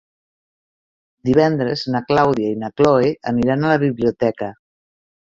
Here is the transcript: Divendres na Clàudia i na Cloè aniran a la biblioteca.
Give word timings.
Divendres 1.29 1.85
na 1.97 2.03
Clàudia 2.09 2.57
i 2.57 2.59
na 2.65 2.73
Cloè 2.81 3.15
aniran 3.35 3.63
a 3.71 3.75
la 3.77 3.81
biblioteca. 3.89 4.53